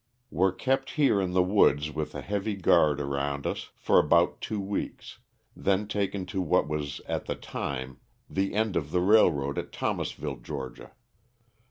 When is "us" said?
3.45-3.69